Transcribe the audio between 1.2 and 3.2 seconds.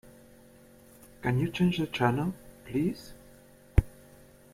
Can you change the channel, please?